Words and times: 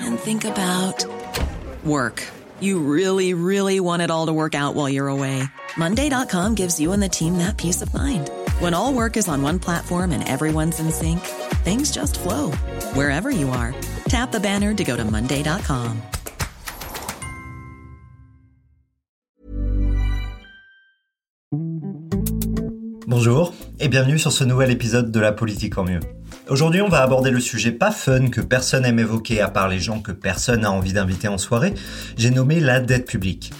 and 0.00 0.18
think 0.18 0.44
about 0.44 1.04
work. 1.84 2.22
You 2.60 2.78
really, 2.78 3.34
really 3.34 3.80
want 3.80 4.02
it 4.02 4.10
all 4.10 4.26
to 4.26 4.32
work 4.32 4.54
out 4.54 4.74
while 4.74 4.88
you're 4.88 5.08
away. 5.08 5.42
Monday.com 5.76 6.54
gives 6.54 6.78
you 6.78 6.92
and 6.92 7.02
the 7.02 7.08
team 7.08 7.38
that 7.38 7.56
peace 7.56 7.82
of 7.82 7.92
mind. 7.92 8.30
When 8.60 8.74
all 8.74 8.92
work 8.94 9.16
is 9.16 9.28
on 9.28 9.42
one 9.42 9.58
platform 9.58 10.12
and 10.12 10.26
everyone's 10.26 10.78
in 10.78 10.92
sync, 10.92 11.20
things 11.64 11.90
just 11.90 12.18
flow 12.20 12.52
wherever 12.94 13.30
you 13.30 13.48
are. 13.50 13.74
Tap 14.08 14.30
the 14.30 14.40
banner 14.40 14.72
to 14.74 14.84
go 14.84 14.96
to 14.96 15.04
Monday.com. 15.04 16.00
Bonjour 23.08 23.54
et 23.80 23.88
bienvenue 23.88 24.18
sur 24.18 24.32
ce 24.32 24.44
nouvel 24.44 24.70
épisode 24.70 25.10
de 25.10 25.20
La 25.20 25.32
politique 25.32 25.78
en 25.78 25.84
mieux. 25.84 26.00
Aujourd'hui, 26.48 26.80
on 26.80 26.88
va 26.88 27.02
aborder 27.02 27.32
le 27.32 27.40
sujet 27.40 27.72
pas 27.72 27.90
fun 27.90 28.28
que 28.28 28.40
personne 28.40 28.84
aime 28.84 29.00
évoquer 29.00 29.40
à 29.40 29.48
part 29.48 29.68
les 29.68 29.80
gens 29.80 29.98
que 29.98 30.12
personne 30.12 30.60
n'a 30.60 30.70
envie 30.70 30.92
d'inviter 30.92 31.26
en 31.26 31.38
soirée. 31.38 31.74
J'ai 32.16 32.30
nommé 32.30 32.60
la 32.60 32.78
dette 32.78 33.04
publique. 33.04 33.52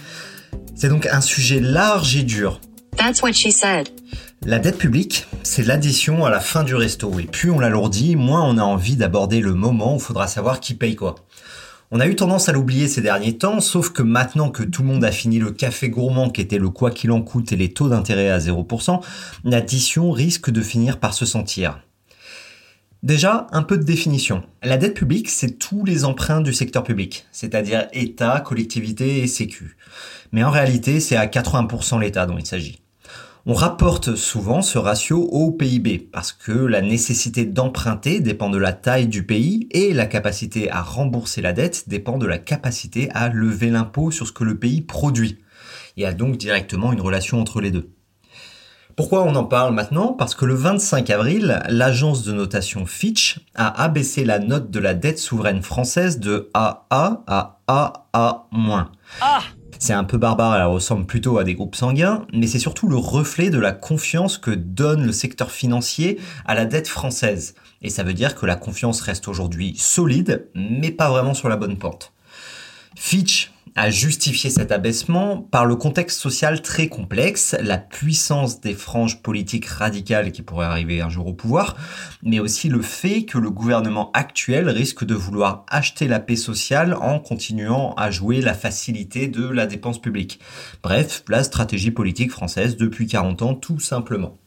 C'est 0.73 0.87
donc 0.87 1.05
un 1.05 1.19
sujet 1.19 1.59
large 1.59 2.15
et 2.15 2.23
dur. 2.23 2.61
That's 2.97 3.21
what 3.21 3.33
she 3.33 3.51
said. 3.51 3.89
La 4.45 4.59
dette 4.59 4.77
publique, 4.77 5.27
c'est 5.43 5.63
l'addition 5.63 6.23
à 6.23 6.29
la 6.29 6.39
fin 6.39 6.63
du 6.63 6.75
resto. 6.75 7.19
Et 7.19 7.23
plus 7.23 7.51
on 7.51 7.59
l'alourdit, 7.59 8.15
moins 8.15 8.43
on 8.43 8.57
a 8.57 8.63
envie 8.63 8.95
d'aborder 8.95 9.41
le 9.41 9.53
moment 9.53 9.95
où 9.95 9.97
il 9.97 10.01
faudra 10.01 10.27
savoir 10.27 10.61
qui 10.61 10.73
paye 10.73 10.95
quoi. 10.95 11.15
On 11.91 11.99
a 11.99 12.07
eu 12.07 12.15
tendance 12.15 12.47
à 12.47 12.53
l'oublier 12.53 12.87
ces 12.87 13.01
derniers 13.01 13.37
temps, 13.37 13.59
sauf 13.59 13.89
que 13.89 14.01
maintenant 14.01 14.49
que 14.49 14.63
tout 14.63 14.81
le 14.81 14.87
monde 14.87 15.03
a 15.03 15.11
fini 15.11 15.39
le 15.39 15.51
café 15.51 15.89
gourmand 15.89 16.29
qui 16.29 16.39
était 16.39 16.57
le 16.57 16.69
quoi 16.69 16.91
qu'il 16.91 17.11
en 17.11 17.21
coûte 17.21 17.51
et 17.51 17.57
les 17.57 17.73
taux 17.73 17.89
d'intérêt 17.89 18.29
à 18.29 18.39
0%, 18.39 19.01
l'addition 19.43 20.11
risque 20.11 20.51
de 20.51 20.61
finir 20.61 20.99
par 20.99 21.13
se 21.13 21.25
sentir. 21.25 21.79
Déjà, 23.07 23.47
un 23.53 23.63
peu 23.63 23.77
de 23.77 23.85
définition. 23.85 24.43
La 24.61 24.75
dette 24.75 24.93
publique, 24.93 25.29
c'est 25.29 25.57
tous 25.57 25.85
les 25.85 26.03
emprunts 26.03 26.41
du 26.41 26.51
secteur 26.51 26.83
public, 26.83 27.25
c'est-à-dire 27.31 27.87
État, 27.93 28.41
collectivité 28.41 29.19
et 29.19 29.27
Sécu. 29.27 29.77
Mais 30.33 30.43
en 30.43 30.49
réalité, 30.49 30.99
c'est 30.99 31.15
à 31.15 31.25
80% 31.25 32.01
l'État 32.01 32.25
dont 32.25 32.37
il 32.37 32.45
s'agit. 32.45 32.81
On 33.45 33.53
rapporte 33.53 34.15
souvent 34.15 34.61
ce 34.61 34.77
ratio 34.77 35.21
au 35.21 35.51
PIB 35.51 35.99
parce 36.11 36.33
que 36.33 36.51
la 36.51 36.81
nécessité 36.81 37.45
d'emprunter 37.45 38.19
dépend 38.19 38.49
de 38.49 38.57
la 38.57 38.73
taille 38.73 39.07
du 39.07 39.25
pays 39.25 39.69
et 39.71 39.93
la 39.93 40.05
capacité 40.05 40.69
à 40.69 40.81
rembourser 40.81 41.41
la 41.41 41.53
dette 41.53 41.87
dépend 41.87 42.17
de 42.17 42.27
la 42.27 42.39
capacité 42.39 43.09
à 43.11 43.29
lever 43.29 43.69
l'impôt 43.69 44.11
sur 44.11 44.27
ce 44.27 44.33
que 44.33 44.43
le 44.43 44.59
pays 44.59 44.81
produit. 44.81 45.37
Il 45.95 46.03
y 46.03 46.05
a 46.05 46.11
donc 46.11 46.35
directement 46.35 46.91
une 46.91 46.99
relation 46.99 47.39
entre 47.39 47.61
les 47.61 47.71
deux. 47.71 47.89
Pourquoi 48.97 49.21
on 49.25 49.35
en 49.35 49.43
parle 49.43 49.75
maintenant? 49.75 50.13
Parce 50.13 50.33
que 50.33 50.43
le 50.43 50.55
25 50.55 51.11
avril, 51.11 51.61
l'agence 51.69 52.23
de 52.23 52.33
notation 52.33 52.87
Fitch 52.87 53.39
a 53.53 53.83
abaissé 53.83 54.25
la 54.25 54.39
note 54.39 54.71
de 54.71 54.79
la 54.79 54.95
dette 54.95 55.19
souveraine 55.19 55.61
française 55.61 56.19
de 56.19 56.49
AA 56.55 57.21
à 57.27 57.59
AA-. 57.67 58.89
Ah 59.21 59.41
c'est 59.77 59.93
un 59.93 60.03
peu 60.03 60.17
barbare, 60.17 60.55
elle 60.55 60.65
ressemble 60.65 61.05
plutôt 61.05 61.37
à 61.37 61.43
des 61.43 61.53
groupes 61.53 61.75
sanguins, 61.75 62.25
mais 62.33 62.47
c'est 62.47 62.57
surtout 62.57 62.87
le 62.87 62.97
reflet 62.97 63.51
de 63.51 63.59
la 63.59 63.71
confiance 63.71 64.39
que 64.39 64.49
donne 64.49 65.05
le 65.05 65.11
secteur 65.11 65.51
financier 65.51 66.19
à 66.47 66.55
la 66.55 66.65
dette 66.65 66.87
française. 66.87 67.53
Et 67.83 67.91
ça 67.91 68.01
veut 68.01 68.15
dire 68.15 68.33
que 68.33 68.47
la 68.47 68.55
confiance 68.55 69.01
reste 69.01 69.27
aujourd'hui 69.27 69.75
solide, 69.77 70.49
mais 70.55 70.89
pas 70.89 71.11
vraiment 71.11 71.35
sur 71.35 71.49
la 71.49 71.57
bonne 71.57 71.77
pente. 71.77 72.13
Fitch 72.95 73.51
a 73.77 73.91
justifié 73.91 74.49
cet 74.49 74.71
abaissement 74.71 75.37
par 75.37 75.67
le 75.67 75.75
contexte 75.75 76.19
social 76.19 76.63
très 76.63 76.87
complexe, 76.87 77.55
la 77.61 77.77
puissance 77.77 78.59
des 78.59 78.73
franges 78.73 79.21
politiques 79.21 79.67
radicales 79.67 80.31
qui 80.31 80.41
pourraient 80.41 80.65
arriver 80.65 80.99
un 81.01 81.09
jour 81.09 81.27
au 81.27 81.33
pouvoir, 81.33 81.77
mais 82.23 82.39
aussi 82.39 82.69
le 82.69 82.81
fait 82.81 83.25
que 83.25 83.37
le 83.37 83.51
gouvernement 83.51 84.11
actuel 84.13 84.67
risque 84.67 85.05
de 85.05 85.13
vouloir 85.13 85.63
acheter 85.69 86.07
la 86.07 86.19
paix 86.19 86.35
sociale 86.35 86.95
en 86.95 87.19
continuant 87.19 87.93
à 87.97 88.09
jouer 88.09 88.41
la 88.41 88.55
facilité 88.55 89.27
de 89.27 89.47
la 89.47 89.67
dépense 89.67 90.01
publique. 90.01 90.39
Bref, 90.81 91.23
la 91.29 91.43
stratégie 91.43 91.91
politique 91.91 92.31
française 92.31 92.77
depuis 92.77 93.05
40 93.05 93.43
ans 93.43 93.53
tout 93.53 93.79
simplement. 93.79 94.39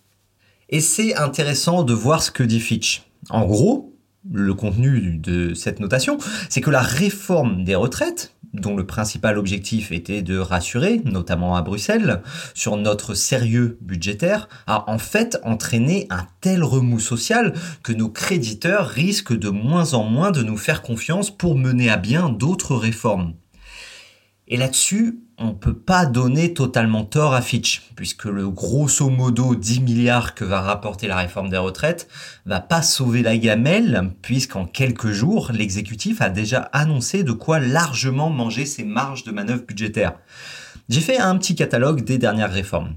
Et 0.70 0.80
c'est 0.80 1.14
intéressant 1.14 1.84
de 1.84 1.94
voir 1.94 2.24
ce 2.24 2.32
que 2.32 2.42
dit 2.42 2.60
Fitch. 2.60 3.04
En 3.28 3.46
gros, 3.46 3.94
le 4.28 4.54
contenu 4.54 5.16
de 5.16 5.54
cette 5.54 5.78
notation, 5.78 6.19
c'est 6.48 6.60
que 6.60 6.70
la 6.70 6.82
réforme 6.82 7.62
des 7.62 7.76
retraites, 7.76 8.34
dont 8.55 8.77
le 8.77 8.87
principal 8.87 9.38
objectif 9.38 9.93
était 9.93 10.22
de 10.22 10.38
rassurer, 10.38 11.00
notamment 11.05 11.56
à 11.56 11.62
Bruxelles, 11.62 12.22
sur 12.55 12.77
notre 12.77 13.15
sérieux 13.15 13.78
budgétaire, 13.81 14.49
a 14.66 14.91
en 14.91 14.99
fait 14.99 15.38
entraîné 15.44 16.06
un 16.11 16.27
tel 16.41 16.65
remous 16.65 17.00
social 17.00 17.55
que 17.83 17.93
nos 17.93 18.09
créditeurs 18.09 18.88
risquent 18.88 19.37
de 19.37 19.50
moins 19.50 19.94
en 19.94 20.05
moins 20.05 20.31
de 20.31 20.43
nous 20.43 20.56
faire 20.56 20.83
confiance 20.83 21.31
pour 21.31 21.56
mener 21.56 21.91
à 21.91 21.97
bien 21.97 22.28
d'autres 22.28 22.77
réformes. 22.77 23.34
Et 24.53 24.56
là-dessus, 24.56 25.21
on 25.38 25.47
ne 25.47 25.53
peut 25.53 25.77
pas 25.77 26.06
donner 26.06 26.53
totalement 26.53 27.05
tort 27.05 27.34
à 27.34 27.41
Fitch, 27.41 27.83
puisque 27.94 28.25
le 28.25 28.50
grosso 28.50 29.09
modo 29.09 29.55
10 29.55 29.81
milliards 29.81 30.34
que 30.34 30.44
va 30.44 30.61
rapporter 30.61 31.06
la 31.06 31.16
réforme 31.16 31.49
des 31.49 31.56
retraites 31.56 32.09
va 32.47 32.59
pas 32.59 32.83
sauver 32.83 33.22
la 33.22 33.38
gamelle, 33.38 34.11
puisqu'en 34.22 34.66
quelques 34.66 35.12
jours, 35.12 35.53
l'exécutif 35.53 36.21
a 36.21 36.31
déjà 36.31 36.62
annoncé 36.72 37.22
de 37.22 37.31
quoi 37.31 37.61
largement 37.61 38.28
manger 38.28 38.66
ses 38.66 38.83
marges 38.83 39.22
de 39.22 39.31
manœuvre 39.31 39.62
budgétaires. 39.62 40.19
J'ai 40.88 41.00
fait 41.00 41.19
un 41.19 41.38
petit 41.38 41.55
catalogue 41.55 42.03
des 42.03 42.19
dernières 42.19 42.53
réformes. 42.53 42.97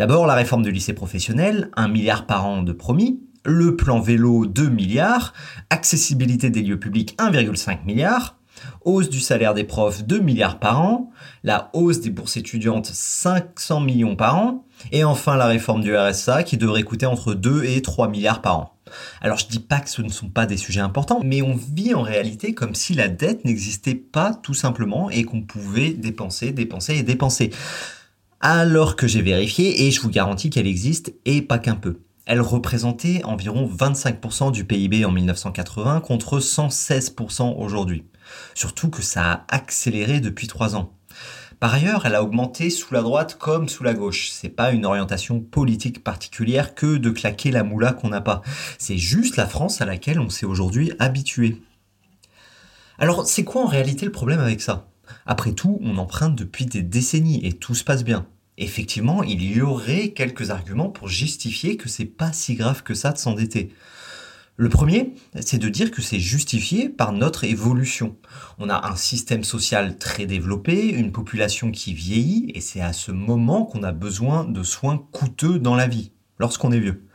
D'abord, 0.00 0.26
la 0.26 0.34
réforme 0.34 0.64
du 0.64 0.72
lycée 0.72 0.92
professionnel, 0.92 1.70
1 1.76 1.86
milliard 1.86 2.26
par 2.26 2.46
an 2.46 2.62
de 2.62 2.72
promis, 2.72 3.20
le 3.44 3.76
plan 3.76 4.00
vélo 4.00 4.44
2 4.44 4.68
milliards, 4.68 5.34
accessibilité 5.70 6.50
des 6.50 6.62
lieux 6.62 6.80
publics 6.80 7.16
1,5 7.18 7.84
milliard, 7.84 8.39
hausse 8.84 9.08
du 9.08 9.20
salaire 9.20 9.54
des 9.54 9.64
profs 9.64 10.04
2 10.04 10.20
milliards 10.20 10.58
par 10.58 10.80
an, 10.80 11.10
la 11.44 11.70
hausse 11.72 12.00
des 12.00 12.10
bourses 12.10 12.36
étudiantes 12.36 12.86
500 12.86 13.80
millions 13.80 14.16
par 14.16 14.36
an, 14.36 14.64
et 14.92 15.04
enfin 15.04 15.36
la 15.36 15.46
réforme 15.46 15.82
du 15.82 15.96
RSA 15.96 16.42
qui 16.42 16.56
devrait 16.56 16.82
coûter 16.82 17.06
entre 17.06 17.34
2 17.34 17.64
et 17.64 17.82
3 17.82 18.08
milliards 18.08 18.42
par 18.42 18.58
an. 18.58 18.76
Alors 19.20 19.38
je 19.38 19.46
dis 19.46 19.60
pas 19.60 19.80
que 19.80 19.90
ce 19.90 20.02
ne 20.02 20.08
sont 20.08 20.28
pas 20.28 20.46
des 20.46 20.56
sujets 20.56 20.80
importants, 20.80 21.20
mais 21.24 21.42
on 21.42 21.54
vit 21.54 21.94
en 21.94 22.02
réalité 22.02 22.54
comme 22.54 22.74
si 22.74 22.94
la 22.94 23.08
dette 23.08 23.44
n'existait 23.44 23.94
pas 23.94 24.34
tout 24.34 24.54
simplement 24.54 25.10
et 25.10 25.24
qu'on 25.24 25.42
pouvait 25.42 25.90
dépenser, 25.90 26.52
dépenser 26.52 26.96
et 26.96 27.02
dépenser. 27.02 27.50
Alors 28.40 28.96
que 28.96 29.06
j'ai 29.06 29.22
vérifié 29.22 29.86
et 29.86 29.90
je 29.90 30.00
vous 30.00 30.10
garantis 30.10 30.50
qu'elle 30.50 30.66
existe 30.66 31.12
et 31.24 31.42
pas 31.42 31.58
qu'un 31.58 31.74
peu. 31.74 32.00
Elle 32.26 32.40
représentait 32.40 33.22
environ 33.24 33.68
25% 33.68 34.52
du 34.52 34.64
PIB 34.64 35.04
en 35.04 35.10
1980 35.10 36.00
contre 36.00 36.38
116% 36.38 37.56
aujourd'hui. 37.58 38.04
Surtout 38.54 38.90
que 38.90 39.02
ça 39.02 39.32
a 39.32 39.44
accéléré 39.48 40.20
depuis 40.20 40.46
trois 40.46 40.76
ans. 40.76 40.92
Par 41.60 41.74
ailleurs, 41.74 42.06
elle 42.06 42.14
a 42.14 42.22
augmenté 42.22 42.70
sous 42.70 42.94
la 42.94 43.02
droite 43.02 43.36
comme 43.38 43.68
sous 43.68 43.84
la 43.84 43.92
gauche. 43.92 44.30
C'est 44.30 44.48
pas 44.48 44.72
une 44.72 44.86
orientation 44.86 45.40
politique 45.40 46.02
particulière 46.02 46.74
que 46.74 46.96
de 46.96 47.10
claquer 47.10 47.50
la 47.50 47.64
moula 47.64 47.92
qu'on 47.92 48.08
n'a 48.08 48.22
pas. 48.22 48.40
C'est 48.78 48.96
juste 48.96 49.36
la 49.36 49.46
France 49.46 49.82
à 49.82 49.84
laquelle 49.84 50.20
on 50.20 50.30
s'est 50.30 50.46
aujourd'hui 50.46 50.92
habitué. 50.98 51.60
Alors, 52.98 53.26
c'est 53.26 53.44
quoi 53.44 53.62
en 53.62 53.66
réalité 53.66 54.06
le 54.06 54.12
problème 54.12 54.40
avec 54.40 54.62
ça? 54.62 54.88
Après 55.26 55.52
tout, 55.52 55.78
on 55.82 55.98
emprunte 55.98 56.34
depuis 56.34 56.64
des 56.64 56.82
décennies 56.82 57.44
et 57.44 57.52
tout 57.52 57.74
se 57.74 57.84
passe 57.84 58.04
bien. 58.04 58.26
Effectivement, 58.56 59.22
il 59.22 59.42
y 59.42 59.60
aurait 59.60 60.10
quelques 60.10 60.50
arguments 60.50 60.88
pour 60.88 61.08
justifier 61.08 61.76
que 61.76 61.88
c'est 61.88 62.04
pas 62.04 62.32
si 62.32 62.54
grave 62.54 62.82
que 62.82 62.94
ça 62.94 63.12
de 63.12 63.18
s'endetter. 63.18 63.74
Le 64.60 64.68
premier, 64.68 65.14
c'est 65.40 65.56
de 65.56 65.70
dire 65.70 65.90
que 65.90 66.02
c'est 66.02 66.20
justifié 66.20 66.90
par 66.90 67.14
notre 67.14 67.44
évolution. 67.44 68.18
On 68.58 68.68
a 68.68 68.90
un 68.90 68.94
système 68.94 69.42
social 69.42 69.96
très 69.96 70.26
développé, 70.26 70.90
une 70.90 71.12
population 71.12 71.70
qui 71.70 71.94
vieillit, 71.94 72.52
et 72.54 72.60
c'est 72.60 72.82
à 72.82 72.92
ce 72.92 73.10
moment 73.10 73.64
qu'on 73.64 73.82
a 73.84 73.92
besoin 73.92 74.44
de 74.44 74.62
soins 74.62 75.02
coûteux 75.12 75.58
dans 75.58 75.76
la 75.76 75.88
vie, 75.88 76.12
lorsqu'on 76.38 76.72
est 76.72 76.78
vieux. 76.78 77.06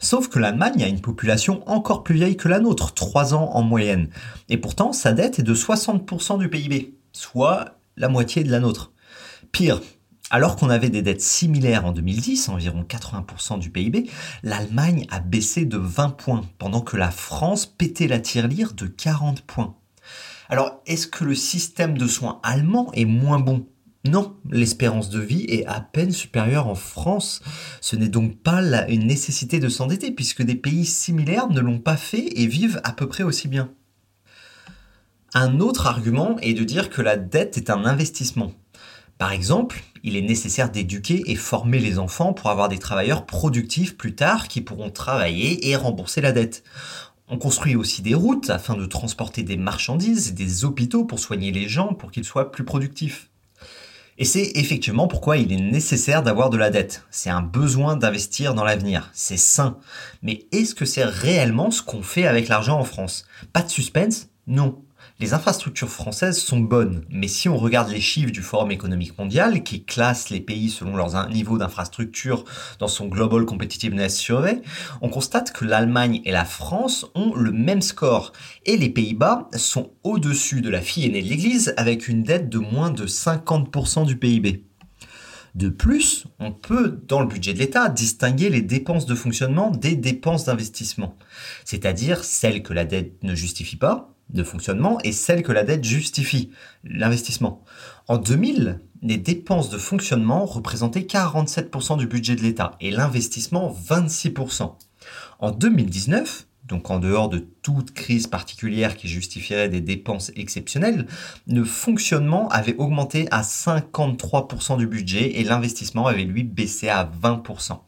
Sauf 0.00 0.26
que 0.26 0.40
l'Allemagne 0.40 0.82
a 0.82 0.88
une 0.88 1.00
population 1.00 1.62
encore 1.70 2.02
plus 2.02 2.16
vieille 2.16 2.36
que 2.36 2.48
la 2.48 2.58
nôtre, 2.58 2.94
3 2.94 3.32
ans 3.32 3.50
en 3.52 3.62
moyenne. 3.62 4.08
Et 4.48 4.56
pourtant, 4.56 4.92
sa 4.92 5.12
dette 5.12 5.38
est 5.38 5.44
de 5.44 5.54
60% 5.54 6.40
du 6.40 6.50
PIB, 6.50 6.96
soit 7.12 7.78
la 7.96 8.08
moitié 8.08 8.42
de 8.42 8.50
la 8.50 8.58
nôtre. 8.58 8.90
Pire, 9.52 9.80
alors 10.30 10.56
qu'on 10.56 10.70
avait 10.70 10.90
des 10.90 11.02
dettes 11.02 11.20
similaires 11.20 11.84
en 11.84 11.92
2010, 11.92 12.48
environ 12.48 12.84
80% 12.88 13.58
du 13.58 13.70
PIB, 13.70 14.08
l'Allemagne 14.42 15.06
a 15.10 15.20
baissé 15.20 15.64
de 15.64 15.76
20 15.76 16.10
points, 16.10 16.42
pendant 16.58 16.80
que 16.80 16.96
la 16.96 17.10
France 17.10 17.66
pétait 17.66 18.06
la 18.06 18.20
tirelire 18.20 18.72
de 18.72 18.86
40 18.86 19.42
points. 19.42 19.76
Alors, 20.48 20.80
est-ce 20.86 21.06
que 21.06 21.24
le 21.24 21.34
système 21.34 21.98
de 21.98 22.06
soins 22.06 22.40
allemand 22.42 22.92
est 22.92 23.04
moins 23.04 23.38
bon? 23.40 23.66
Non, 24.04 24.36
l'espérance 24.50 25.10
de 25.10 25.20
vie 25.20 25.44
est 25.48 25.66
à 25.66 25.80
peine 25.80 26.12
supérieure 26.12 26.68
en 26.68 26.74
France. 26.74 27.42
Ce 27.80 27.96
n'est 27.96 28.08
donc 28.08 28.38
pas 28.38 28.62
une 28.88 29.06
nécessité 29.06 29.60
de 29.60 29.68
s'endetter 29.68 30.10
puisque 30.10 30.42
des 30.42 30.54
pays 30.54 30.86
similaires 30.86 31.50
ne 31.50 31.60
l'ont 31.60 31.78
pas 31.78 31.98
fait 31.98 32.40
et 32.40 32.46
vivent 32.46 32.80
à 32.82 32.92
peu 32.92 33.08
près 33.08 33.24
aussi 33.24 33.46
bien. 33.46 33.70
Un 35.34 35.60
autre 35.60 35.86
argument 35.86 36.38
est 36.38 36.54
de 36.54 36.64
dire 36.64 36.88
que 36.88 37.02
la 37.02 37.16
dette 37.16 37.58
est 37.58 37.68
un 37.68 37.84
investissement. 37.84 38.52
Par 39.20 39.32
exemple, 39.32 39.82
il 40.02 40.16
est 40.16 40.22
nécessaire 40.22 40.70
d'éduquer 40.70 41.24
et 41.26 41.36
former 41.36 41.78
les 41.78 41.98
enfants 41.98 42.32
pour 42.32 42.48
avoir 42.48 42.70
des 42.70 42.78
travailleurs 42.78 43.26
productifs 43.26 43.98
plus 43.98 44.14
tard 44.14 44.48
qui 44.48 44.62
pourront 44.62 44.88
travailler 44.88 45.68
et 45.68 45.76
rembourser 45.76 46.22
la 46.22 46.32
dette. 46.32 46.64
On 47.28 47.36
construit 47.36 47.76
aussi 47.76 48.00
des 48.00 48.14
routes 48.14 48.48
afin 48.48 48.76
de 48.76 48.86
transporter 48.86 49.42
des 49.42 49.58
marchandises, 49.58 50.32
des 50.32 50.64
hôpitaux 50.64 51.04
pour 51.04 51.18
soigner 51.18 51.52
les 51.52 51.68
gens 51.68 51.92
pour 51.92 52.10
qu'ils 52.10 52.24
soient 52.24 52.50
plus 52.50 52.64
productifs. 52.64 53.28
Et 54.16 54.24
c'est 54.24 54.52
effectivement 54.54 55.06
pourquoi 55.06 55.36
il 55.36 55.52
est 55.52 55.70
nécessaire 55.70 56.22
d'avoir 56.22 56.48
de 56.48 56.56
la 56.56 56.70
dette. 56.70 57.04
C'est 57.10 57.28
un 57.28 57.42
besoin 57.42 57.96
d'investir 57.96 58.54
dans 58.54 58.64
l'avenir. 58.64 59.10
C'est 59.12 59.36
sain. 59.36 59.76
Mais 60.22 60.46
est-ce 60.50 60.74
que 60.74 60.86
c'est 60.86 61.04
réellement 61.04 61.70
ce 61.70 61.82
qu'on 61.82 62.02
fait 62.02 62.26
avec 62.26 62.48
l'argent 62.48 62.80
en 62.80 62.84
France? 62.84 63.26
Pas 63.52 63.60
de 63.60 63.68
suspense? 63.68 64.30
Non. 64.46 64.82
Les 65.20 65.34
infrastructures 65.34 65.90
françaises 65.90 66.38
sont 66.38 66.60
bonnes, 66.60 67.04
mais 67.10 67.28
si 67.28 67.50
on 67.50 67.58
regarde 67.58 67.90
les 67.90 68.00
chiffres 68.00 68.32
du 68.32 68.40
Forum 68.40 68.70
économique 68.70 69.18
mondial, 69.18 69.62
qui 69.62 69.84
classe 69.84 70.30
les 70.30 70.40
pays 70.40 70.70
selon 70.70 70.96
leur 70.96 71.28
niveau 71.28 71.58
d'infrastructure 71.58 72.46
dans 72.78 72.88
son 72.88 73.06
Global 73.06 73.44
Competitiveness 73.44 74.16
Survey, 74.16 74.62
on 75.02 75.10
constate 75.10 75.52
que 75.52 75.66
l'Allemagne 75.66 76.22
et 76.24 76.32
la 76.32 76.46
France 76.46 77.04
ont 77.14 77.34
le 77.34 77.52
même 77.52 77.82
score, 77.82 78.32
et 78.64 78.78
les 78.78 78.88
Pays-Bas 78.88 79.50
sont 79.56 79.90
au-dessus 80.04 80.62
de 80.62 80.70
la 80.70 80.80
fille 80.80 81.04
aînée 81.04 81.20
de 81.20 81.28
l'Église 81.28 81.74
avec 81.76 82.08
une 82.08 82.22
dette 82.22 82.48
de 82.48 82.58
moins 82.58 82.90
de 82.90 83.06
50% 83.06 84.06
du 84.06 84.16
PIB. 84.16 84.64
De 85.54 85.68
plus, 85.68 86.24
on 86.38 86.50
peut, 86.50 86.98
dans 87.06 87.20
le 87.20 87.26
budget 87.26 87.52
de 87.52 87.58
l'État, 87.58 87.90
distinguer 87.90 88.48
les 88.48 88.62
dépenses 88.62 89.04
de 89.04 89.14
fonctionnement 89.14 89.70
des 89.70 89.96
dépenses 89.96 90.46
d'investissement, 90.46 91.18
c'est-à-dire 91.66 92.24
celles 92.24 92.62
que 92.62 92.72
la 92.72 92.86
dette 92.86 93.22
ne 93.22 93.34
justifie 93.34 93.76
pas, 93.76 94.14
de 94.32 94.44
fonctionnement 94.44 94.98
et 95.04 95.12
celle 95.12 95.42
que 95.42 95.52
la 95.52 95.64
dette 95.64 95.84
justifie, 95.84 96.50
l'investissement. 96.84 97.64
En 98.08 98.18
2000, 98.18 98.80
les 99.02 99.16
dépenses 99.16 99.70
de 99.70 99.78
fonctionnement 99.78 100.44
représentaient 100.44 101.00
47% 101.00 101.98
du 101.98 102.06
budget 102.06 102.36
de 102.36 102.42
l'État 102.42 102.76
et 102.80 102.90
l'investissement 102.90 103.74
26%. 103.88 104.74
En 105.38 105.50
2019, 105.50 106.46
donc 106.70 106.90
en 106.90 107.00
dehors 107.00 107.28
de 107.28 107.38
toute 107.62 107.92
crise 107.92 108.26
particulière 108.26 108.96
qui 108.96 109.08
justifierait 109.08 109.68
des 109.68 109.80
dépenses 109.80 110.30
exceptionnelles, 110.36 111.06
le 111.46 111.64
fonctionnement 111.64 112.48
avait 112.48 112.76
augmenté 112.76 113.26
à 113.30 113.42
53% 113.42 114.78
du 114.78 114.86
budget 114.86 115.40
et 115.40 115.44
l'investissement 115.44 116.06
avait 116.06 116.24
lui 116.24 116.44
baissé 116.44 116.88
à 116.88 117.10
20%. 117.22 117.80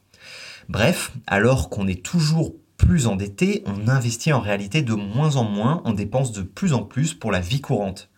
Bref, 0.69 1.13
alors 1.27 1.69
qu'on 1.69 1.87
est 1.87 2.03
toujours 2.03 2.55
plus 2.83 3.07
endetté, 3.07 3.63
on 3.67 3.89
investit 3.89 4.33
en 4.33 4.41
réalité 4.41 4.83
de 4.83 4.95
moins 4.95 5.37
en 5.37 5.45
moins, 5.45 5.83
on 5.85 5.93
dépense 5.93 6.33
de 6.33 6.43
plus 6.43 6.73
en 6.73 6.83
plus 6.83 7.15
pour 7.15 7.31
la 7.31 7.41
vie 7.41 7.61
courante. 7.61 8.11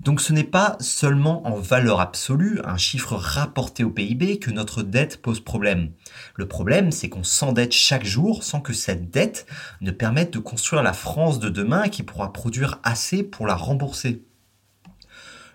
Donc 0.00 0.20
ce 0.20 0.32
n'est 0.32 0.44
pas 0.44 0.76
seulement 0.80 1.46
en 1.46 1.58
valeur 1.58 1.98
absolue, 1.98 2.60
un 2.64 2.76
chiffre 2.76 3.16
rapporté 3.16 3.82
au 3.82 3.90
PIB, 3.90 4.38
que 4.38 4.50
notre 4.50 4.82
dette 4.82 5.20
pose 5.20 5.40
problème. 5.40 5.90
Le 6.36 6.46
problème, 6.46 6.92
c'est 6.92 7.08
qu'on 7.08 7.24
s'endette 7.24 7.72
chaque 7.72 8.04
jour 8.04 8.44
sans 8.44 8.60
que 8.60 8.72
cette 8.72 9.10
dette 9.10 9.46
ne 9.80 9.90
permette 9.90 10.32
de 10.32 10.38
construire 10.38 10.82
la 10.82 10.92
France 10.92 11.38
de 11.38 11.48
demain 11.48 11.88
qui 11.88 12.02
pourra 12.02 12.32
produire 12.32 12.78
assez 12.84 13.22
pour 13.22 13.46
la 13.46 13.56
rembourser. 13.56 14.22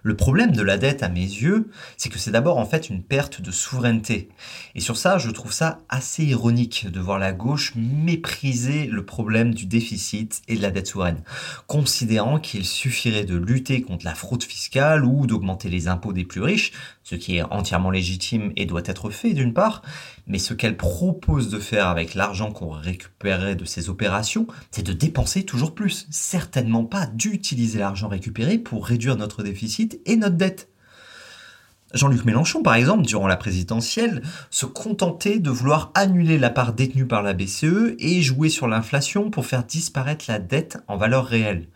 Le 0.02 0.16
problème 0.16 0.52
de 0.52 0.62
la 0.62 0.78
dette, 0.78 1.04
à 1.04 1.10
mes 1.10 1.20
yeux, 1.20 1.70
c'est 1.98 2.10
que 2.10 2.20
c'est 2.20 2.32
d'abord 2.32 2.58
en 2.58 2.66
fait 2.66 2.90
une 2.90 3.04
perte 3.04 3.42
de 3.42 3.52
souveraineté. 3.52 4.30
Et 4.76 4.80
sur 4.80 4.98
ça, 4.98 5.18
je 5.18 5.30
trouve 5.30 5.52
ça 5.52 5.80
assez 5.90 6.24
ironique 6.24 6.88
de 6.90 7.00
voir 7.00 7.20
la 7.20 7.34
gauche 7.34 7.74
mépriser 7.76 8.86
le 8.86 9.04
problème 9.06 9.54
du 9.54 9.66
déficit 9.66 10.42
et 10.48 10.56
de 10.56 10.62
la 10.62 10.72
dette 10.72 10.88
souveraine, 10.88 11.22
considérant 11.68 12.40
qu'il 12.40 12.66
suffirait 12.66 13.26
de 13.26 13.36
lutter 13.36 13.82
contre 13.82 14.06
la 14.06 14.16
fraude 14.16 14.44
fiscale 14.44 15.04
ou 15.04 15.28
d'augmenter 15.28 15.70
les 15.70 15.88
impôts 15.88 16.14
des 16.14 16.26
plus 16.26 16.42
riches, 16.42 16.72
ce 17.04 17.16
qui 17.16 17.38
est 17.38 17.44
entièrement 17.44 17.90
légitime 17.90 18.54
et 18.56 18.66
doit 18.66 18.84
être 18.86 19.10
fait 19.10 19.34
d'une 19.34 19.54
part, 19.54 19.82
mais 20.28 20.38
ce 20.38 20.54
qu'elle 20.54 20.78
propose 20.78 21.50
de 21.50 21.60
faire 21.60 21.88
avec 21.88 22.14
l'argent 22.14 22.52
qu'on 22.52 22.70
récupérerait 22.70 23.56
de 23.56 23.66
ces 23.66 23.90
opérations, 23.90 24.46
c'est 24.70 24.86
de 24.86 24.94
dépenser 24.94 25.44
toujours 25.44 25.74
plus, 25.74 26.08
certainement 26.12 26.86
pas 26.86 27.08
d'utiliser 27.08 27.80
l'argent 27.80 28.08
récupéré 28.08 28.60
pour 28.60 28.86
réduire 28.86 29.18
notre 29.18 29.42
déficit 29.42 29.89
et 30.06 30.16
notre 30.16 30.36
dette. 30.36 30.70
Jean-Luc 31.94 32.24
Mélenchon, 32.24 32.62
par 32.62 32.76
exemple, 32.76 33.06
durant 33.06 33.28
la 33.28 33.38
présidentielle, 33.38 34.22
se 34.52 34.68
contentait 34.68 35.40
de 35.40 35.50
vouloir 35.50 35.92
annuler 35.96 36.38
la 36.38 36.52
part 36.52 36.74
détenue 36.74 37.08
par 37.08 37.24
la 37.24 37.34
BCE 37.34 37.96
et 37.98 38.22
jouer 38.22 38.50
sur 38.50 38.68
l'inflation 38.68 39.32
pour 39.32 39.48
faire 39.48 39.64
disparaître 39.64 40.26
la 40.28 40.38
dette 40.38 40.78
en 40.88 40.98
valeur 40.98 41.26
réelle. 41.26 41.68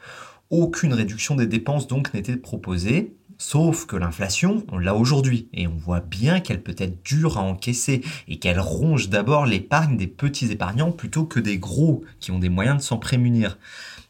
Aucune 0.52 0.94
réduction 0.94 1.36
des 1.36 1.48
dépenses 1.48 1.88
donc 1.88 2.14
n'était 2.14 2.38
proposée, 2.38 3.16
Sauf 3.38 3.88
que 3.88 3.98
l'inflation, 3.98 4.64
on 4.72 4.78
l'a 4.78 4.96
aujourd'hui, 4.96 5.50
et 5.54 5.68
on 5.68 5.76
voit 5.76 6.00
bien 6.00 6.40
qu'elle 6.40 6.62
peut 6.62 6.76
être 6.78 7.04
dure 7.04 7.38
à 7.38 7.42
encaisser, 7.42 8.02
et 8.28 8.40
qu'elle 8.40 8.60
ronge 8.60 9.10
d'abord 9.10 9.46
l'épargne 9.46 9.98
des 9.98 10.08
petits 10.08 10.52
épargnants 10.52 10.92
plutôt 10.92 11.26
que 11.26 11.42
des 11.42 11.58
gros 11.58 12.04
qui 12.20 12.32
ont 12.32 12.40
des 12.40 12.50
moyens 12.50 12.78
de 12.78 12.82
s'en 12.82 12.98
prémunir. 12.98 13.58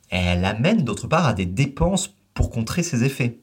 Elle 0.09 0.45
amène 0.45 0.83
d'autre 0.83 1.07
part 1.07 1.25
à 1.25 1.33
des 1.33 1.47
dépenses 1.47 2.13
pour 2.33 2.51
contrer 2.51 2.83
ces 2.83 3.03
effets. 3.03 3.39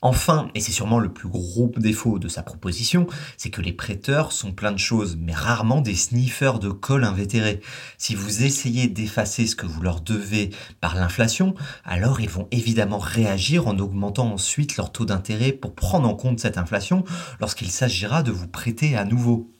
Enfin, 0.00 0.48
et 0.54 0.60
c'est 0.60 0.70
sûrement 0.70 1.00
le 1.00 1.12
plus 1.12 1.28
gros 1.28 1.72
défaut 1.76 2.20
de 2.20 2.28
sa 2.28 2.44
proposition, 2.44 3.08
c'est 3.36 3.50
que 3.50 3.60
les 3.60 3.72
prêteurs 3.72 4.30
sont 4.30 4.52
plein 4.52 4.70
de 4.70 4.78
choses, 4.78 5.16
mais 5.20 5.32
rarement 5.32 5.80
des 5.80 5.96
sniffeurs 5.96 6.60
de 6.60 6.68
colle 6.70 7.02
invétérés. 7.02 7.60
Si 7.98 8.14
vous 8.14 8.44
essayez 8.44 8.86
d'effacer 8.86 9.48
ce 9.48 9.56
que 9.56 9.66
vous 9.66 9.82
leur 9.82 10.00
devez 10.00 10.50
par 10.80 10.94
l'inflation, 10.94 11.56
alors 11.84 12.20
ils 12.20 12.30
vont 12.30 12.46
évidemment 12.52 12.98
réagir 12.98 13.66
en 13.66 13.76
augmentant 13.78 14.32
ensuite 14.32 14.76
leur 14.76 14.92
taux 14.92 15.04
d'intérêt 15.04 15.50
pour 15.50 15.74
prendre 15.74 16.08
en 16.08 16.14
compte 16.14 16.38
cette 16.38 16.58
inflation 16.58 17.02
lorsqu'il 17.40 17.70
s'agira 17.70 18.22
de 18.22 18.30
vous 18.30 18.46
prêter 18.46 18.96
à 18.96 19.04
nouveau. 19.04 19.57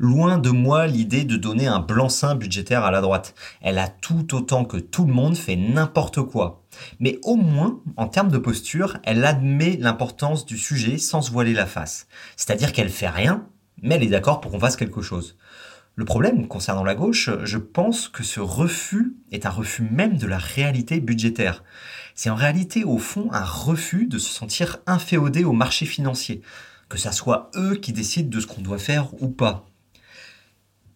Loin 0.00 0.38
de 0.38 0.50
moi 0.50 0.86
l'idée 0.86 1.24
de 1.24 1.36
donner 1.36 1.66
un 1.66 1.80
blanc-seing 1.80 2.36
budgétaire 2.36 2.84
à 2.84 2.92
la 2.92 3.00
droite. 3.00 3.34
Elle 3.60 3.78
a 3.78 3.88
tout 3.88 4.32
autant 4.32 4.64
que 4.64 4.76
tout 4.76 5.04
le 5.04 5.12
monde 5.12 5.36
fait 5.36 5.56
n'importe 5.56 6.22
quoi. 6.22 6.62
Mais 7.00 7.18
au 7.24 7.34
moins, 7.34 7.80
en 7.96 8.06
termes 8.06 8.30
de 8.30 8.38
posture, 8.38 8.98
elle 9.02 9.24
admet 9.24 9.76
l'importance 9.76 10.46
du 10.46 10.56
sujet 10.56 10.98
sans 10.98 11.20
se 11.20 11.32
voiler 11.32 11.52
la 11.52 11.66
face. 11.66 12.06
C'est-à-dire 12.36 12.72
qu'elle 12.72 12.90
fait 12.90 13.08
rien, 13.08 13.48
mais 13.82 13.96
elle 13.96 14.04
est 14.04 14.06
d'accord 14.06 14.40
pour 14.40 14.52
qu'on 14.52 14.60
fasse 14.60 14.76
quelque 14.76 15.02
chose. 15.02 15.36
Le 15.96 16.04
problème 16.04 16.46
concernant 16.46 16.84
la 16.84 16.94
gauche, 16.94 17.30
je 17.42 17.58
pense 17.58 18.06
que 18.06 18.22
ce 18.22 18.38
refus 18.38 19.16
est 19.32 19.46
un 19.46 19.50
refus 19.50 19.82
même 19.82 20.16
de 20.16 20.28
la 20.28 20.38
réalité 20.38 21.00
budgétaire. 21.00 21.64
C'est 22.14 22.30
en 22.30 22.36
réalité 22.36 22.84
au 22.84 22.98
fond 22.98 23.30
un 23.32 23.44
refus 23.44 24.06
de 24.06 24.18
se 24.18 24.32
sentir 24.32 24.78
inféodé 24.86 25.42
au 25.42 25.52
marché 25.52 25.86
financier, 25.86 26.40
que 26.88 26.98
ça 26.98 27.10
soit 27.10 27.50
eux 27.56 27.74
qui 27.74 27.92
décident 27.92 28.30
de 28.30 28.38
ce 28.38 28.46
qu'on 28.46 28.62
doit 28.62 28.78
faire 28.78 29.20
ou 29.20 29.28
pas. 29.28 29.64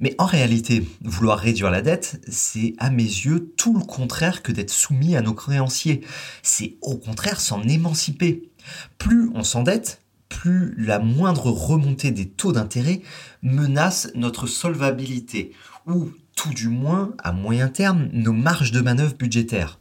Mais 0.03 0.17
en 0.19 0.27
réalité, 0.27 0.85
vouloir 1.03 1.39
réduire 1.39 1.71
la 1.71 1.81
dette, 1.81 2.21
c'est 2.29 2.75
à 2.79 2.91
mes 2.91 3.05
yeux 3.05 3.55
tout 3.57 3.79
le 3.79 3.85
contraire 3.85 4.43
que 4.43 4.51
d'être 4.51 4.73
soumis 4.73 5.15
à 5.15 5.23
nos 5.23 5.33
créanciers. 5.33 6.01
C'est 6.43 6.75
au 6.83 6.97
contraire 6.97 7.41
s'en 7.41 7.63
émanciper. 7.63 8.51
Plus 8.99 9.31
on 9.33 9.45
s'endette, 9.45 10.03
plus 10.29 10.75
la 10.77 10.99
moindre 10.99 11.53
remontée 11.53 12.11
des 12.11 12.29
taux 12.29 12.51
d'intérêt 12.51 13.01
menace 13.43 14.11
notre 14.17 14.49
solvabilité, 14.49 15.53
ou 15.87 16.11
tout 16.35 16.53
du 16.53 16.69
moins, 16.69 17.15
à 17.23 17.31
moyen 17.31 17.69
terme, 17.69 18.09
nos 18.13 18.33
marges 18.33 18.73
de 18.73 18.81
manœuvre 18.81 19.15
budgétaires. 19.15 19.79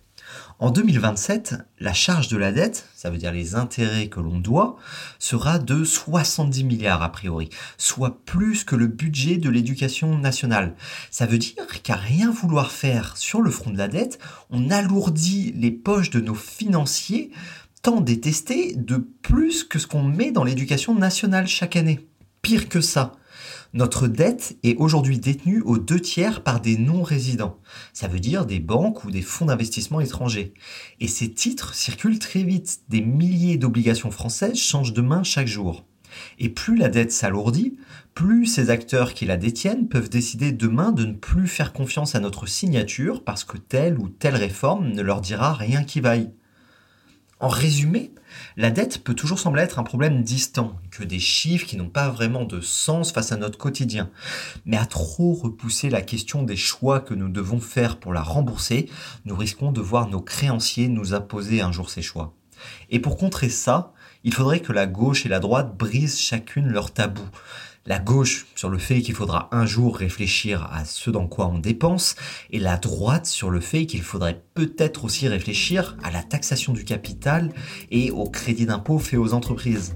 En 0.59 0.69
2027, 0.69 1.55
la 1.79 1.93
charge 1.93 2.27
de 2.27 2.37
la 2.37 2.51
dette, 2.51 2.87
ça 2.95 3.09
veut 3.09 3.17
dire 3.17 3.31
les 3.31 3.55
intérêts 3.55 4.09
que 4.09 4.19
l'on 4.19 4.39
doit, 4.39 4.77
sera 5.17 5.57
de 5.57 5.83
70 5.83 6.63
milliards 6.63 7.01
a 7.01 7.11
priori, 7.11 7.49
soit 7.77 8.23
plus 8.25 8.63
que 8.63 8.75
le 8.75 8.87
budget 8.87 9.37
de 9.37 9.49
l'éducation 9.49 10.17
nationale. 10.17 10.75
Ça 11.09 11.25
veut 11.25 11.39
dire 11.39 11.65
qu'à 11.83 11.95
rien 11.95 12.29
vouloir 12.29 12.71
faire 12.71 13.17
sur 13.17 13.41
le 13.41 13.49
front 13.49 13.71
de 13.71 13.77
la 13.77 13.87
dette, 13.87 14.19
on 14.49 14.69
alourdit 14.69 15.53
les 15.57 15.71
poches 15.71 16.11
de 16.11 16.19
nos 16.19 16.35
financiers 16.35 17.31
tant 17.81 18.01
détestés 18.01 18.75
de 18.75 18.97
plus 18.97 19.63
que 19.63 19.79
ce 19.79 19.87
qu'on 19.87 20.03
met 20.03 20.31
dans 20.31 20.43
l'éducation 20.43 20.93
nationale 20.93 21.47
chaque 21.47 21.75
année. 21.75 22.07
Pire 22.41 22.69
que 22.69 22.81
ça, 22.81 23.13
notre 23.73 24.07
dette 24.07 24.57
est 24.63 24.75
aujourd'hui 24.77 25.17
détenue 25.17 25.61
aux 25.61 25.77
deux 25.77 25.99
tiers 25.99 26.43
par 26.43 26.59
des 26.59 26.77
non-résidents. 26.77 27.57
Ça 27.93 28.09
veut 28.09 28.19
dire 28.19 28.45
des 28.45 28.59
banques 28.59 29.05
ou 29.05 29.11
des 29.11 29.21
fonds 29.21 29.45
d'investissement 29.45 30.01
étrangers. 30.01 30.53
Et 30.99 31.07
ces 31.07 31.31
titres 31.31 31.73
circulent 31.73 32.19
très 32.19 32.43
vite. 32.43 32.81
Des 32.89 33.01
milliers 33.01 33.57
d'obligations 33.57 34.11
françaises 34.11 34.57
changent 34.57 34.93
de 34.93 35.01
main 35.01 35.23
chaque 35.23 35.47
jour. 35.47 35.85
Et 36.37 36.49
plus 36.49 36.75
la 36.75 36.89
dette 36.89 37.13
s'alourdit, 37.13 37.77
plus 38.13 38.45
ces 38.45 38.69
acteurs 38.69 39.13
qui 39.13 39.25
la 39.25 39.37
détiennent 39.37 39.87
peuvent 39.87 40.09
décider 40.09 40.51
demain 40.51 40.91
de 40.91 41.05
ne 41.05 41.13
plus 41.13 41.47
faire 41.47 41.71
confiance 41.71 42.13
à 42.13 42.19
notre 42.19 42.47
signature 42.47 43.23
parce 43.23 43.45
que 43.45 43.57
telle 43.57 43.97
ou 43.97 44.09
telle 44.09 44.35
réforme 44.35 44.91
ne 44.91 45.01
leur 45.01 45.21
dira 45.21 45.53
rien 45.53 45.85
qui 45.85 46.01
vaille. 46.01 46.31
En 47.41 47.47
résumé, 47.47 48.11
la 48.55 48.69
dette 48.69 49.03
peut 49.03 49.15
toujours 49.15 49.39
sembler 49.39 49.63
être 49.63 49.79
un 49.79 49.83
problème 49.83 50.21
distant, 50.21 50.79
que 50.91 51.03
des 51.03 51.17
chiffres 51.17 51.65
qui 51.65 51.75
n'ont 51.75 51.89
pas 51.89 52.07
vraiment 52.09 52.43
de 52.43 52.61
sens 52.61 53.11
face 53.11 53.31
à 53.31 53.37
notre 53.37 53.57
quotidien. 53.57 54.11
Mais 54.65 54.77
à 54.77 54.85
trop 54.85 55.33
repousser 55.33 55.89
la 55.89 56.03
question 56.03 56.43
des 56.43 56.55
choix 56.55 56.99
que 56.99 57.15
nous 57.15 57.29
devons 57.29 57.59
faire 57.59 57.97
pour 57.97 58.13
la 58.13 58.21
rembourser, 58.21 58.91
nous 59.25 59.35
risquons 59.35 59.71
de 59.71 59.81
voir 59.81 60.07
nos 60.07 60.21
créanciers 60.21 60.87
nous 60.87 61.15
imposer 61.15 61.61
un 61.61 61.71
jour 61.71 61.89
ces 61.89 62.03
choix. 62.03 62.35
Et 62.91 62.99
pour 62.99 63.17
contrer 63.17 63.49
ça, 63.49 63.91
il 64.23 64.35
faudrait 64.35 64.59
que 64.59 64.71
la 64.71 64.85
gauche 64.85 65.25
et 65.25 65.29
la 65.29 65.39
droite 65.39 65.75
brisent 65.75 66.19
chacune 66.19 66.67
leur 66.67 66.93
tabou 66.93 67.27
la 67.85 67.99
gauche 67.99 68.47
sur 68.55 68.69
le 68.69 68.77
fait 68.77 69.01
qu'il 69.01 69.15
faudra 69.15 69.49
un 69.51 69.65
jour 69.65 69.97
réfléchir 69.97 70.69
à 70.71 70.85
ce 70.85 71.09
dans 71.09 71.27
quoi 71.27 71.47
on 71.47 71.59
dépense, 71.59 72.15
et 72.51 72.59
la 72.59 72.77
droite 72.77 73.25
sur 73.25 73.49
le 73.49 73.59
fait 73.59 73.85
qu'il 73.85 74.01
faudrait 74.01 74.43
peut-être 74.53 75.05
aussi 75.05 75.27
réfléchir 75.27 75.97
à 76.03 76.11
la 76.11 76.23
taxation 76.23 76.73
du 76.73 76.83
capital 76.83 77.53
et 77.89 78.11
au 78.11 78.25
crédit 78.25 78.65
d'impôt 78.65 78.99
fait 78.99 79.17
aux 79.17 79.33
entreprises. 79.33 79.95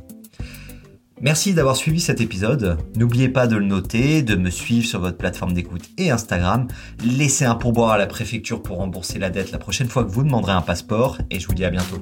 Merci 1.22 1.54
d'avoir 1.54 1.77
suivi 1.77 2.01
cet 2.01 2.20
épisode. 2.20 2.77
N'oubliez 2.98 3.30
pas 3.30 3.48
de 3.48 3.56
le 3.56 3.65
noter, 3.65 4.22
de 4.22 4.36
me 4.36 4.50
suivre 4.50 4.86
sur 4.86 5.00
votre 5.00 5.18
plateforme 5.18 5.54
d'écoute 5.54 5.89
et 5.98 6.12
Instagram. 6.12 6.68
Laissez 7.06 7.46
un 7.46 7.56
pourboire 7.56 7.92
à 7.92 7.98
la 7.98 8.06
préfecture 8.06 8.62
pour 8.62 8.77
rembourser 8.77 9.18
la 9.18 9.30
dette 9.30 9.51
la 9.51 9.58
prochaine 9.58 9.88
fois 9.88 10.04
que 10.04 10.12
vous 10.12 10.24
demanderez 10.24 10.51
un 10.51 10.62
passeport 10.62 11.18
et 11.32 11.39
je 11.39 11.48
vous 11.48 11.54
dis 11.54 11.63
à 11.63 11.70
bientôt. 11.70 12.01